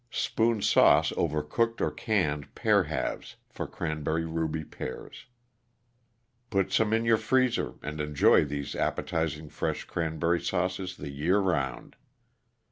[0.05, 5.27] = Spoon sauce over cooked or canned pear halves for Cranberry Ruby Pears.
[6.49, 11.97] _Put some in your freezer and enjoy these appetizing fresh cranberry sauces the year round.